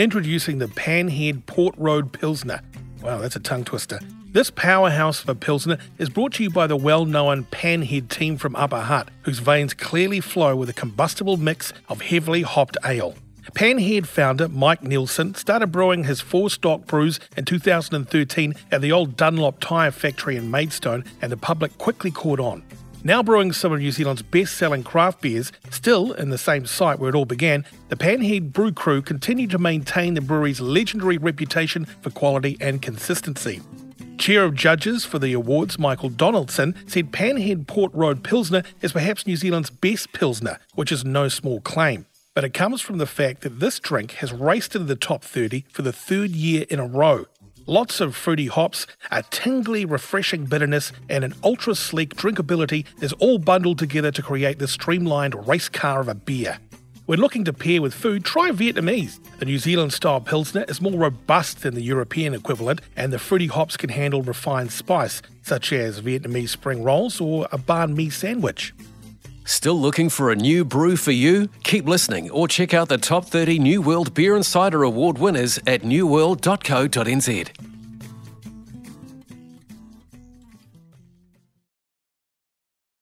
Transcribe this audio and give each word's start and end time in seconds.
Introducing 0.00 0.56
the 0.56 0.66
Panhead 0.66 1.44
Port 1.44 1.74
Road 1.76 2.10
Pilsner. 2.10 2.62
Wow, 3.02 3.18
that's 3.18 3.36
a 3.36 3.38
tongue 3.38 3.64
twister. 3.64 4.00
This 4.32 4.50
powerhouse 4.50 5.22
of 5.22 5.28
a 5.28 5.34
Pilsner 5.34 5.76
is 5.98 6.08
brought 6.08 6.32
to 6.32 6.42
you 6.42 6.48
by 6.48 6.66
the 6.66 6.74
well 6.74 7.04
known 7.04 7.44
Panhead 7.44 8.08
team 8.08 8.38
from 8.38 8.56
Upper 8.56 8.80
Hutt, 8.80 9.10
whose 9.24 9.40
veins 9.40 9.74
clearly 9.74 10.20
flow 10.20 10.56
with 10.56 10.70
a 10.70 10.72
combustible 10.72 11.36
mix 11.36 11.74
of 11.90 12.00
heavily 12.00 12.40
hopped 12.40 12.78
ale. 12.82 13.14
Panhead 13.52 14.06
founder 14.06 14.48
Mike 14.48 14.80
Neilson 14.80 15.36
started 15.36 15.66
brewing 15.66 16.04
his 16.04 16.22
four 16.22 16.48
stock 16.48 16.86
brews 16.86 17.20
in 17.36 17.44
2013 17.44 18.54
at 18.72 18.80
the 18.80 18.92
old 18.92 19.18
Dunlop 19.18 19.60
tyre 19.60 19.90
factory 19.90 20.36
in 20.36 20.50
Maidstone, 20.50 21.04
and 21.20 21.30
the 21.30 21.36
public 21.36 21.76
quickly 21.76 22.10
caught 22.10 22.40
on. 22.40 22.62
Now 23.02 23.22
brewing 23.22 23.52
some 23.52 23.72
of 23.72 23.80
New 23.80 23.92
Zealand's 23.92 24.20
best 24.20 24.58
selling 24.58 24.82
craft 24.82 25.22
beers, 25.22 25.52
still 25.70 26.12
in 26.12 26.28
the 26.28 26.36
same 26.36 26.66
site 26.66 26.98
where 26.98 27.08
it 27.08 27.14
all 27.14 27.24
began, 27.24 27.64
the 27.88 27.96
Panhead 27.96 28.52
Brew 28.52 28.72
Crew 28.72 29.00
continue 29.00 29.46
to 29.46 29.58
maintain 29.58 30.12
the 30.12 30.20
brewery's 30.20 30.60
legendary 30.60 31.16
reputation 31.16 31.86
for 31.86 32.10
quality 32.10 32.58
and 32.60 32.82
consistency. 32.82 33.62
Chair 34.18 34.44
of 34.44 34.54
Judges 34.54 35.06
for 35.06 35.18
the 35.18 35.32
awards, 35.32 35.78
Michael 35.78 36.10
Donaldson, 36.10 36.74
said 36.86 37.10
Panhead 37.10 37.66
Port 37.66 37.90
Road 37.94 38.22
Pilsner 38.22 38.62
is 38.82 38.92
perhaps 38.92 39.26
New 39.26 39.36
Zealand's 39.36 39.70
best 39.70 40.12
Pilsner, 40.12 40.58
which 40.74 40.92
is 40.92 41.02
no 41.02 41.28
small 41.28 41.62
claim. 41.62 42.04
But 42.34 42.44
it 42.44 42.52
comes 42.52 42.82
from 42.82 42.98
the 42.98 43.06
fact 43.06 43.40
that 43.40 43.60
this 43.60 43.80
drink 43.80 44.12
has 44.12 44.30
raced 44.30 44.74
into 44.74 44.86
the 44.86 44.94
top 44.94 45.24
30 45.24 45.64
for 45.72 45.80
the 45.80 45.92
third 45.92 46.32
year 46.32 46.66
in 46.68 46.78
a 46.78 46.86
row. 46.86 47.24
Lots 47.66 48.00
of 48.00 48.16
fruity 48.16 48.46
hops, 48.46 48.86
a 49.10 49.22
tingly, 49.30 49.84
refreshing 49.84 50.46
bitterness, 50.46 50.92
and 51.08 51.22
an 51.24 51.34
ultra 51.44 51.74
sleek 51.74 52.14
drinkability 52.14 52.86
is 53.02 53.12
all 53.14 53.38
bundled 53.38 53.78
together 53.78 54.10
to 54.10 54.22
create 54.22 54.58
this 54.58 54.72
streamlined 54.72 55.46
race 55.46 55.68
car 55.68 56.00
of 56.00 56.08
a 56.08 56.14
beer. 56.14 56.58
When 57.06 57.20
looking 57.20 57.44
to 57.44 57.52
pair 57.52 57.82
with 57.82 57.92
food, 57.92 58.24
try 58.24 58.50
Vietnamese. 58.50 59.18
The 59.38 59.44
New 59.44 59.58
Zealand 59.58 59.92
style 59.92 60.20
Pilsner 60.20 60.64
is 60.68 60.80
more 60.80 60.98
robust 60.98 61.62
than 61.62 61.74
the 61.74 61.82
European 61.82 62.34
equivalent, 62.34 62.80
and 62.96 63.12
the 63.12 63.18
fruity 63.18 63.48
hops 63.48 63.76
can 63.76 63.90
handle 63.90 64.22
refined 64.22 64.72
spice, 64.72 65.20
such 65.42 65.72
as 65.72 66.00
Vietnamese 66.00 66.50
spring 66.50 66.82
rolls 66.82 67.20
or 67.20 67.46
a 67.52 67.58
banh 67.58 67.94
mi 67.94 68.10
sandwich. 68.10 68.72
Still 69.50 69.80
looking 69.80 70.10
for 70.10 70.30
a 70.30 70.36
new 70.36 70.64
brew 70.64 70.94
for 70.94 71.10
you? 71.10 71.48
Keep 71.64 71.88
listening 71.88 72.30
or 72.30 72.46
check 72.46 72.72
out 72.72 72.88
the 72.88 72.98
top 72.98 73.24
30 73.24 73.58
New 73.58 73.82
World 73.82 74.14
Beer 74.14 74.36
Insider 74.36 74.84
Award 74.84 75.18
winners 75.18 75.58
at 75.66 75.82
newworld.co.nz. 75.82 77.69